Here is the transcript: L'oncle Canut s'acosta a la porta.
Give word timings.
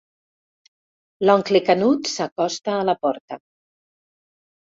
L'oncle 1.29 1.61
Canut 1.67 2.09
s'acosta 2.13 2.73
a 2.79 2.87
la 2.91 2.97
porta. 3.07 3.39